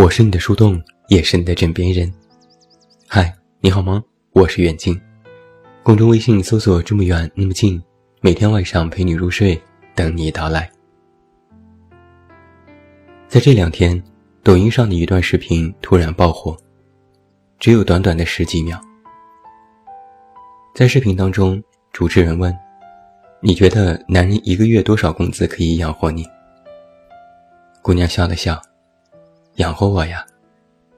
[0.00, 2.10] 我是你的树洞，也是你的枕边人。
[3.06, 4.02] 嗨，你好吗？
[4.32, 4.98] 我是远近。
[5.82, 7.78] 公众微信搜索“这么远那么近”，
[8.22, 9.60] 每天晚上陪你入睡，
[9.94, 10.70] 等你到来。
[13.28, 14.02] 在这两天，
[14.42, 16.56] 抖音上的一段视频突然爆火，
[17.58, 18.80] 只有短短的十几秒。
[20.74, 22.56] 在视频当中，主持人问
[23.42, 26.24] ：“你觉得男人一个月多少工资可以养活你？”
[27.84, 28.58] 姑娘笑了笑。
[29.60, 30.24] 养活我呀，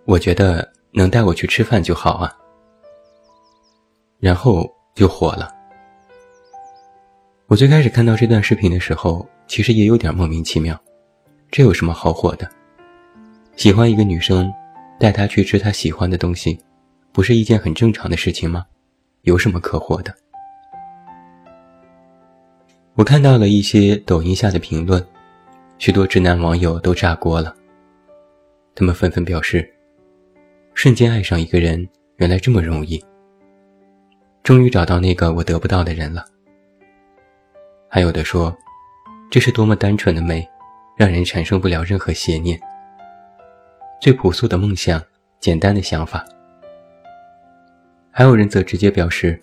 [0.05, 2.33] 我觉得能带我去吃饭就好啊。
[4.21, 5.53] 然后就火了。
[7.49, 10.81] 我最开始看到这段视频的时候，其实也有点莫名其妙，
[11.51, 12.49] 这有什么好火的？
[13.57, 14.49] 喜欢一个女生，
[14.97, 16.57] 带她去吃她喜欢的东西，
[17.11, 18.65] 不是一件很正常的事情吗？
[19.23, 20.15] 有什么可火的？
[22.95, 25.05] 我看到了一些抖音下的评论，
[25.79, 27.57] 许多直男网友都炸锅了。
[28.75, 29.69] 他们纷纷表示
[30.75, 33.03] ：“瞬间爱上一个人，原来这么容易。
[34.43, 36.25] 终于找到那个我得不到的人了。”
[37.89, 38.57] 还有的说
[39.31, 40.49] ：“这是多么单纯的美，
[40.97, 42.59] 让人产生不了任何邪念。
[44.01, 45.01] 最朴素的梦想，
[45.39, 46.25] 简单的想法。”
[48.11, 49.41] 还有人则直接表示：“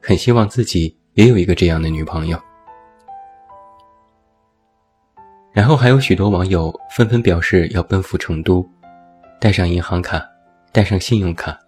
[0.00, 2.40] 很希望自己也有一个这样的女朋友。”
[5.52, 8.64] 然后还有许多网友纷纷表示要奔赴成都，
[9.40, 10.22] 带上银行卡，
[10.72, 11.58] 带上信用卡，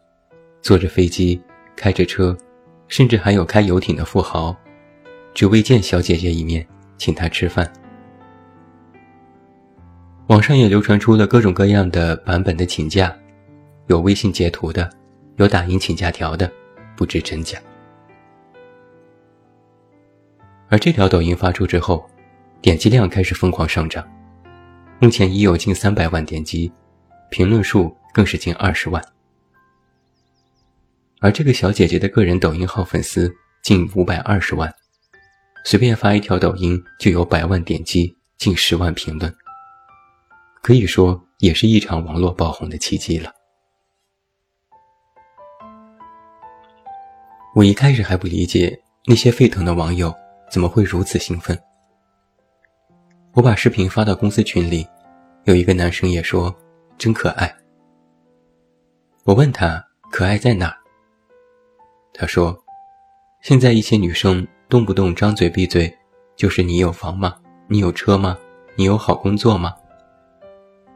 [0.62, 1.40] 坐着飞机，
[1.74, 2.36] 开着车，
[2.88, 4.54] 甚至还有开游艇的富豪，
[5.34, 6.64] 只为见小姐姐一面，
[6.98, 7.70] 请她吃饭。
[10.28, 13.12] 网上也流传出了各种各样的版本的请假，
[13.88, 14.88] 有微信截图的，
[15.36, 16.48] 有打印请假条的，
[16.94, 17.58] 不知真假。
[20.68, 22.08] 而这条抖音发出之后。
[22.62, 24.06] 点击量开始疯狂上涨，
[25.00, 26.70] 目前已有近三百万点击，
[27.30, 29.02] 评论数更是近二十万。
[31.20, 34.70] 而这个小姐姐的个人抖音号粉丝近五百二十万，
[35.64, 39.34] 随便发一条抖音就有百万点击，近十万评论，
[40.62, 43.32] 可以说也是一场网络爆红的奇迹了。
[47.54, 50.14] 我一开始还不理解那些沸腾的网友
[50.52, 51.58] 怎么会如此兴奋。
[53.32, 54.84] 我把视频发到公司群里，
[55.44, 56.52] 有一个男生也说
[56.98, 57.54] ：“真可爱。”
[59.22, 60.76] 我问他：“可爱在哪？”
[62.12, 62.58] 他说
[63.40, 65.96] ：“现在一些女生动不动张嘴闭嘴，
[66.34, 67.36] 就是你有房吗？
[67.68, 68.36] 你有车吗？
[68.74, 69.76] 你有好工作吗？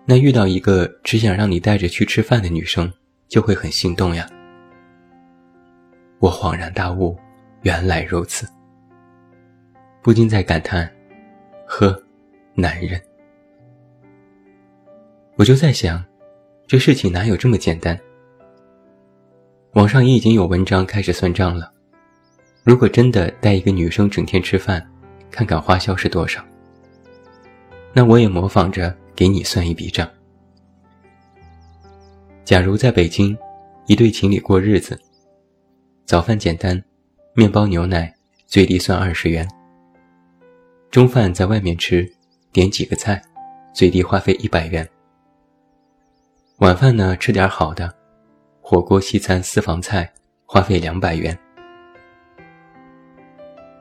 [0.04, 2.92] 那遇到一个只想让你带着去吃饭的女生，
[3.28, 4.28] 就会很心动呀。”
[6.18, 7.16] 我恍然大悟，
[7.62, 8.48] 原来如此，
[10.02, 10.92] 不禁在感叹
[11.64, 11.96] ：“呵。”
[12.56, 13.00] 男人，
[15.34, 16.04] 我就在想，
[16.68, 17.98] 这事情哪有这么简单？
[19.72, 21.72] 网上也已经有文章开始算账了。
[22.62, 24.88] 如果真的带一个女生整天吃饭，
[25.32, 26.44] 看看花销是多少？
[27.92, 30.08] 那我也模仿着给你算一笔账。
[32.44, 33.36] 假如在北京，
[33.86, 34.96] 一对情侣过日子，
[36.04, 36.80] 早饭简单，
[37.34, 38.14] 面包牛奶，
[38.46, 39.44] 最低算二十元。
[40.92, 42.08] 中饭在外面吃。
[42.54, 43.20] 点几个菜，
[43.74, 44.88] 最低花费一百元。
[46.58, 47.92] 晚饭呢，吃点好的，
[48.60, 50.08] 火锅、西餐、私房菜，
[50.46, 51.36] 花费两百元。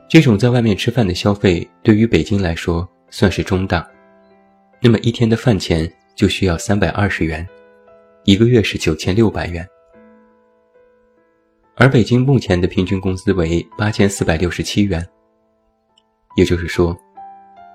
[0.09, 3.87] 这种在外面吃饭的消费，对于北京来说算是中档。
[4.81, 7.47] 那么一天的饭钱就需要三百二十元，
[8.23, 9.63] 一个月是九千六百元。
[11.75, 15.07] 而北京目前的平均工资为八千四百六十七元，
[16.35, 16.97] 也就是说。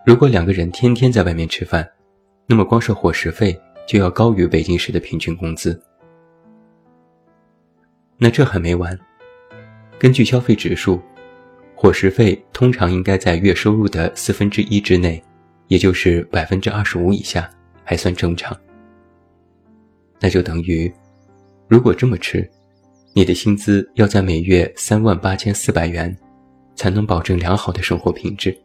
[0.09, 1.87] 如果两个人天天在外面吃饭，
[2.47, 3.55] 那么光是伙食费
[3.87, 5.79] 就要高于北京市的平均工资。
[8.17, 8.99] 那这还没完，
[9.99, 10.99] 根据消费指数，
[11.75, 15.23] 伙食费通常应该在月收入的四分之一之内，
[15.67, 17.51] 也就是百分之二十五以下，
[17.85, 18.59] 还算正常。
[20.21, 20.91] 那就等于，
[21.69, 22.51] 如果这么吃，
[23.13, 26.17] 你的薪资要在每月三万八千四百元，
[26.75, 28.59] 才能保证良好的生活品质。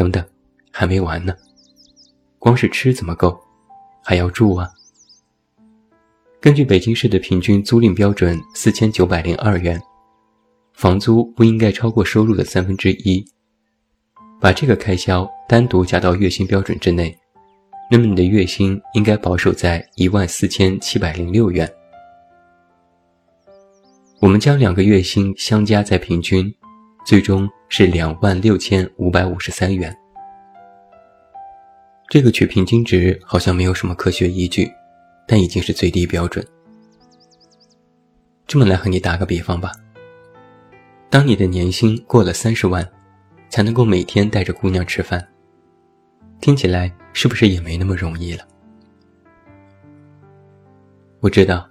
[0.00, 0.24] 等等，
[0.70, 1.34] 还没完呢。
[2.38, 3.38] 光是吃怎么够？
[4.02, 4.66] 还要住啊。
[6.40, 9.78] 根据北京市的平均租赁标准四千九百零二元，
[10.72, 13.22] 房租不应该超过收入的三分之一。
[14.40, 17.14] 把这个开销单独加到月薪标准之内，
[17.90, 21.70] 那么你的月薪应该保守在一万四千七百零六元。
[24.18, 26.50] 我们将两个月薪相加再平均，
[27.04, 27.48] 最终。
[27.72, 29.96] 是两万六千五百五十三元。
[32.08, 34.68] 这个取平均值好像没有什么科学依据，
[35.24, 36.44] 但已经是最低标准。
[38.48, 39.70] 这么来和你打个比方吧，
[41.08, 42.84] 当你的年薪过了三十万，
[43.48, 45.24] 才能够每天带着姑娘吃饭，
[46.40, 48.44] 听起来是不是也没那么容易了？
[51.20, 51.70] 我知道，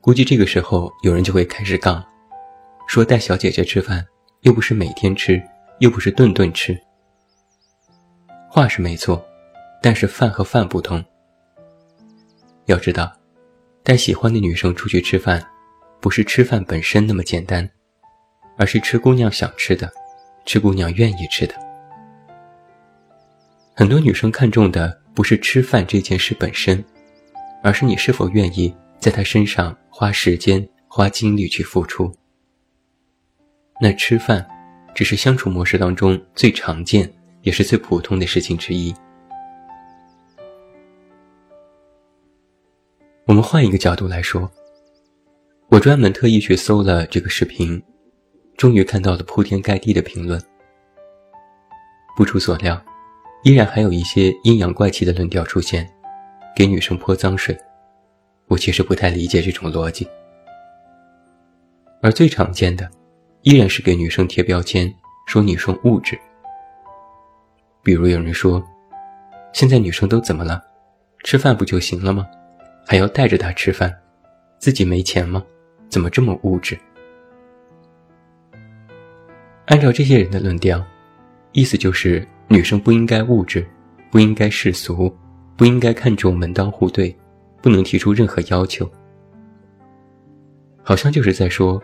[0.00, 2.02] 估计这个时候有人就会开始杠，
[2.86, 4.02] 说带小姐姐吃饭
[4.44, 5.42] 又不是每天吃，
[5.78, 6.78] 又不是顿顿吃。
[8.50, 9.24] 话是没错，
[9.82, 11.02] 但是饭和饭不同。
[12.66, 13.10] 要知道，
[13.82, 15.44] 带喜欢的女生出去吃饭。
[15.98, 17.66] 不是吃饭本身那么简单，
[18.58, 19.90] 而是吃姑娘想吃的，
[20.44, 21.54] 吃姑娘愿意吃的。
[23.74, 26.84] 很多女生看重的不是吃饭这件事本身，
[27.62, 32.14] 而是你是否愿意在她身上花时间、花精力去付出。
[33.80, 34.46] 那吃饭，
[34.94, 37.12] 只是相处模式当中最常见
[37.42, 38.94] 也是最普通的事情之一。
[43.26, 44.50] 我们换一个角度来说。
[45.70, 47.82] 我专门特意去搜了这个视频，
[48.56, 50.40] 终于看到了铺天盖地的评论。
[52.16, 52.80] 不出所料，
[53.42, 55.90] 依然还有一些阴阳怪气的论调出现，
[56.54, 57.58] 给女生泼脏水。
[58.46, 60.06] 我其实不太理解这种逻辑。
[62.02, 62.88] 而最常见的，
[63.44, 64.90] 依然是给女生贴标签，
[65.26, 66.18] 说女生物质。
[67.82, 68.64] 比如有人说，
[69.52, 70.62] 现在女生都怎么了？
[71.24, 72.26] 吃饭不就行了吗？
[72.86, 73.94] 还要带着她吃饭，
[74.58, 75.44] 自己没钱吗？
[75.90, 76.78] 怎么这么物质？
[79.66, 80.82] 按照这些人的论调，
[81.52, 83.66] 意思就是女生不应该物质，
[84.10, 85.14] 不应该世俗，
[85.54, 87.14] 不应该看重门当户对，
[87.60, 88.90] 不能提出任何要求。
[90.82, 91.78] 好像就是在说，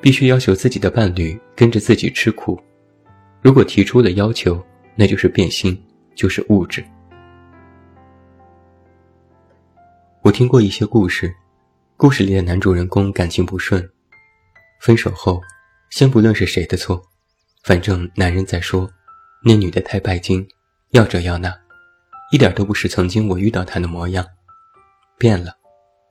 [0.00, 2.60] 必须要求自己的伴侣跟着自己吃苦，
[3.42, 4.64] 如果提出了要求，
[4.94, 5.76] 那就是变心，
[6.14, 6.84] 就是物质。
[10.22, 11.34] 我听过一些故事。
[11.98, 13.82] 故事里的男主人公感情不顺，
[14.82, 15.40] 分手后，
[15.88, 17.02] 先不论是谁的错，
[17.62, 18.86] 反正男人在说，
[19.42, 20.46] 那女的太拜金，
[20.90, 21.58] 要这要那，
[22.32, 24.26] 一点都不是曾经我遇到她的模样，
[25.16, 25.54] 变了，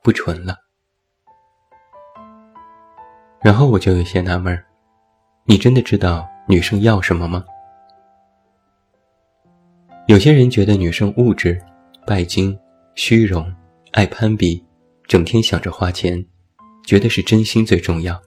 [0.02, 0.65] 不纯了。
[3.46, 4.60] 然后我就有些纳闷
[5.44, 7.46] 你真的知道女生要什么吗？
[10.08, 11.62] 有些人觉得女生物质、
[12.08, 12.58] 拜金、
[12.96, 13.46] 虚荣、
[13.92, 14.66] 爱攀比。
[15.08, 16.26] 整天想着花钱，
[16.88, 18.20] 觉得是真心最重要，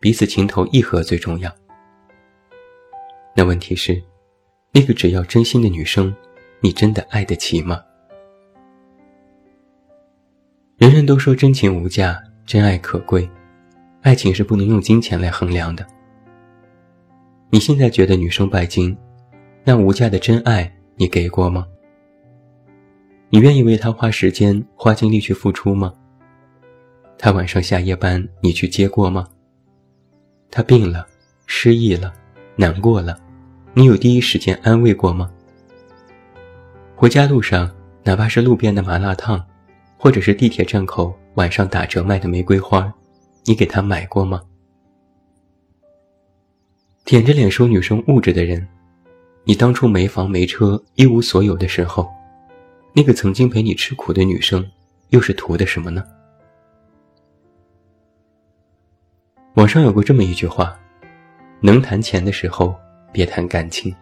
[0.00, 1.54] 彼此情投意合最重要。
[3.36, 4.02] 那问题是，
[4.72, 6.12] 那个只要真心的女生，
[6.60, 7.80] 你真的爱得起吗？
[10.78, 13.30] 人人都说真情无价，真爱可贵，
[14.08, 15.86] 爱情是不能用金钱来衡量的。
[17.50, 18.96] 你现在觉得女生拜金，
[19.64, 21.66] 那无价的真爱你给过吗？
[23.28, 25.92] 你愿意为她花时间、花精力去付出吗？
[27.18, 29.28] 他晚上下夜班，你去接过吗？
[30.50, 31.06] 他病了，
[31.44, 32.14] 失忆了，
[32.56, 33.20] 难过了，
[33.74, 35.30] 你有第一时间安慰过吗？
[36.96, 37.70] 回家路上，
[38.04, 39.44] 哪怕是路边的麻辣烫，
[39.98, 42.90] 或者是地铁站口晚上打折卖的玫瑰花，
[43.48, 44.42] 你给他买过吗？
[47.06, 48.68] 舔着脸说女生物质的人，
[49.44, 52.06] 你当初没房没车一无所有的时候，
[52.92, 54.70] 那个曾经陪你吃苦的女生，
[55.08, 56.04] 又是图的什么呢？
[59.54, 60.78] 网上有过这么一句话
[61.62, 62.76] ：“能谈钱的时候，
[63.12, 63.96] 别谈感情。”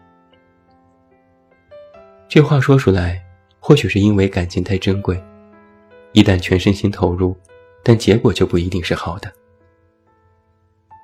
[2.27, 3.25] 这话说出来，
[3.61, 5.23] 或许是因为感情太珍贵，
[6.11, 7.37] 一旦全身心投入，
[7.89, 9.33] 但结果就不一定是好的。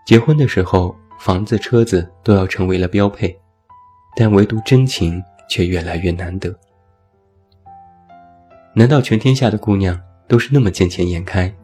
[0.05, 3.39] 结婚的时候，房子、车子都要成为了标配，
[4.17, 6.53] 但唯独真情却越来越难得。
[8.75, 9.97] 难道全天下的姑娘
[10.27, 11.55] 都是那么见钱眼开，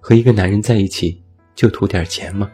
[0.00, 1.24] 和一个男人在一起？
[1.54, 2.50] 就图点钱吗？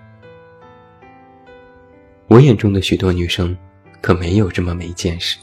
[2.28, 3.58] 我眼中的许多女生，
[4.00, 5.36] 可没有这么没见识。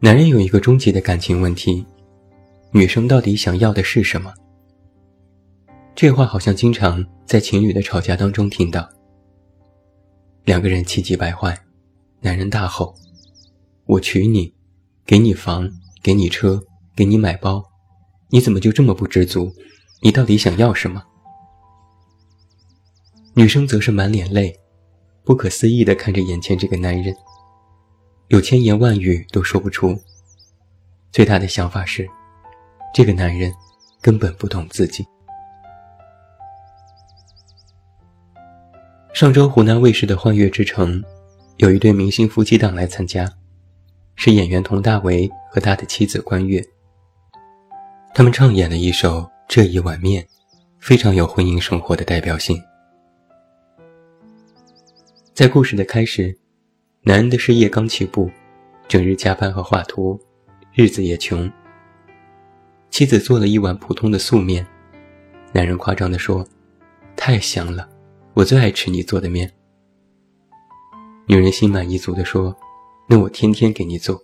[0.00, 1.86] 男人有一个终极的感情问题：
[2.70, 4.32] 女生到底想要的是什么？
[5.94, 8.86] 这话好像经常在情侣的吵架当中听到。
[10.44, 11.58] 两个人气急败坏，
[12.20, 12.94] 男人大吼
[13.86, 14.54] ：“我娶你，
[15.06, 15.70] 给你房，
[16.02, 16.62] 给你车，
[16.94, 17.64] 给你买包。”
[18.30, 19.50] 你怎么就这么不知足？
[20.02, 21.02] 你到底想要什么？
[23.34, 24.54] 女生则是满脸泪，
[25.24, 27.16] 不可思议地看着眼前这个男人，
[28.28, 29.98] 有千言万语都说不出。
[31.10, 32.06] 最大的想法是，
[32.94, 33.52] 这个男人
[34.00, 35.06] 根本不懂自己。
[39.12, 41.02] 上周湖南卫视的《幻乐之城》，
[41.56, 43.28] 有一对明星夫妻档来参加，
[44.14, 46.64] 是演员佟大为和他的妻子关悦。
[48.14, 50.22] 他们唱演了一首《这一碗面》，
[50.78, 52.62] 非常有婚姻生活的代表性。
[55.34, 56.36] 在故事的开始，
[57.02, 58.30] 男人的事业刚起步，
[58.86, 60.18] 整日加班和画图，
[60.72, 61.50] 日子也穷。
[62.90, 64.66] 妻子做了一碗普通的素面，
[65.52, 66.46] 男人夸张地说
[67.16, 67.88] ：“太香了，
[68.34, 69.50] 我最爱吃你做的面。”
[71.26, 72.56] 女人心满意足地说
[73.06, 74.20] ：“那我天天给你做。”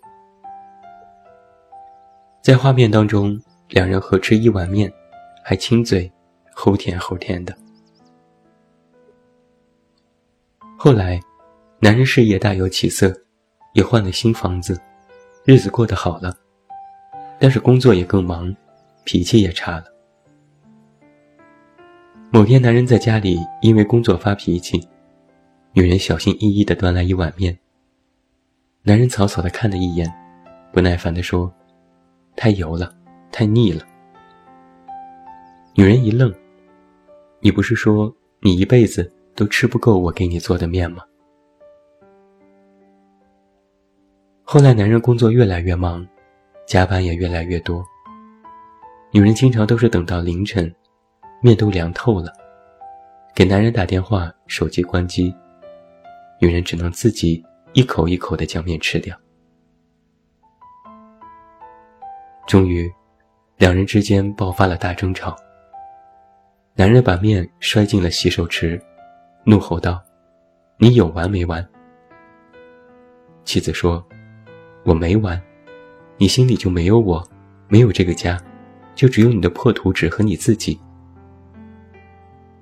[2.42, 4.92] 在画面当中，两人合吃一碗面，
[5.44, 6.10] 还亲嘴，
[6.56, 7.56] 齁甜齁甜的。
[10.76, 11.20] 后来，
[11.78, 13.14] 男人事业大有起色，
[13.72, 14.78] 也换了新房子，
[15.44, 16.36] 日子过得好了，
[17.44, 18.56] 但是工作也更忙，
[19.04, 19.84] 脾气也差了。
[22.32, 24.80] 某天，男人在家里因为工作发脾气，
[25.74, 27.54] 女人小心翼翼地端来一碗面。
[28.82, 30.10] 男人草草地看了一眼，
[30.72, 31.52] 不耐烦地说
[32.34, 32.90] ：“太油了，
[33.30, 33.84] 太腻了。”
[35.76, 36.32] 女人一愣
[37.40, 38.10] ：“你不是说
[38.40, 41.02] 你一辈子？”都吃不够我给你做的面吗？
[44.44, 46.06] 后来男人工作越来越忙，
[46.66, 47.84] 加班也越来越多。
[49.10, 50.74] 女人经常都是等到凌晨，
[51.40, 52.32] 面都凉透了，
[53.34, 55.34] 给男人打电话，手机关机，
[56.40, 59.16] 女人只能自己一口一口的将面吃掉。
[62.46, 62.92] 终于，
[63.56, 65.36] 两人之间爆发了大争吵。
[66.74, 68.80] 男人把面摔进了洗手池。
[69.44, 70.02] 怒吼道
[70.76, 71.64] ：“你有完没完？”
[73.44, 74.04] 妻子说
[74.84, 75.40] ：“我没完，
[76.16, 77.26] 你心里就没有我，
[77.68, 78.40] 没有这个家，
[78.94, 80.78] 就只有你的破图纸和你自己。”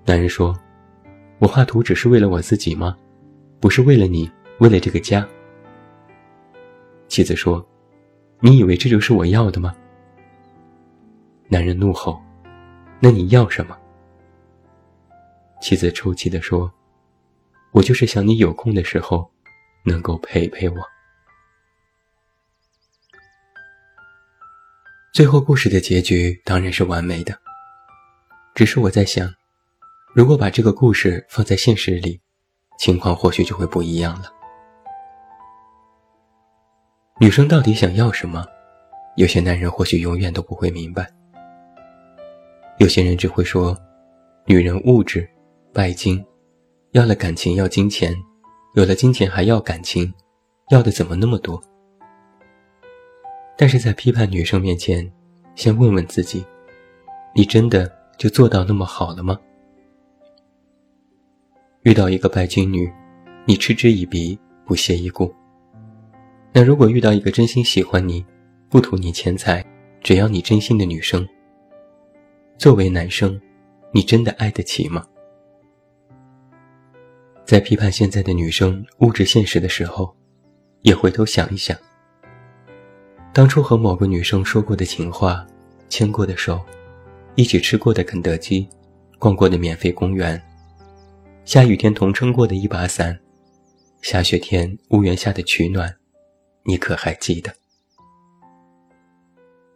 [0.04, 0.58] 男人说
[1.38, 2.96] ：“我画图纸是为了我自己吗？
[3.60, 5.26] 不是为了你，为了这个家。”
[7.08, 7.64] 妻子说
[8.40, 9.74] ：“你以为这就是我要的吗？”
[11.48, 12.20] 男人怒吼
[12.98, 13.76] ：“那你要什么？”
[15.60, 16.72] 妻子抽泣地说
[17.70, 19.30] ：“我就是想你有空的时候，
[19.84, 20.76] 能够陪陪我。”
[25.12, 27.38] 最后故事的结局当然是完美的。
[28.54, 29.30] 只是我在想，
[30.14, 32.18] 如果把这个故事放在现实里，
[32.78, 34.32] 情况或许就会不一样了。
[37.20, 38.42] 女生到底想要什么？
[39.18, 41.06] 有些男人或许永远都不会明白。
[42.78, 43.76] 有些人只会说
[44.48, 45.28] ：“女人物质。”
[45.74, 46.24] 拜金，
[46.92, 48.16] 要了感情要金钱，
[48.74, 50.10] 有了金钱还要感情，
[50.70, 51.62] 要的怎么那么多？
[53.56, 55.10] 但是在批判女生面前，
[55.54, 56.44] 先问问自己：
[57.34, 59.38] 你真的就做到那么好了吗？
[61.82, 62.90] 遇到一个拜金女，
[63.44, 65.26] 你嗤之以鼻，不屑一顾；
[66.52, 68.24] 那如果遇到一个真心喜欢你，
[68.68, 69.64] 不图你钱财，
[70.00, 71.28] 只要你真心的女生，
[72.56, 73.40] 作为男生，
[73.92, 75.04] 你真的爱得起吗？
[77.44, 80.14] 在批判现在的女生物质现实的时候，
[80.82, 81.76] 也回头想一想，
[83.34, 85.46] 当初和某个女生说过的情话、
[85.88, 86.60] 牵过的手、
[87.34, 88.68] 一起吃过的肯德基、
[89.18, 90.40] 逛过的免费公园、
[91.46, 93.18] 下雨天同撑过的一把伞、
[94.02, 95.96] 下雪天屋檐下的取暖，
[96.64, 97.50] 你可还记得？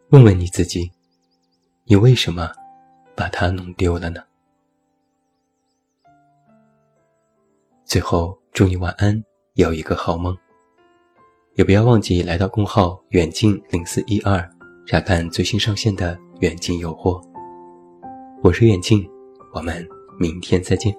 [0.09, 0.91] 问问你自己，
[1.85, 2.51] 你为什么
[3.15, 4.23] 把它弄丢了呢？
[7.85, 9.23] 最后，祝你晚安，
[9.55, 10.37] 有一个好梦。
[11.57, 14.47] 也不要忘记来到公号远近零四一二，
[14.85, 17.19] 查看最新上线的远近诱惑。
[18.43, 19.03] 我是远近，
[19.55, 19.83] 我们
[20.19, 20.95] 明天再见。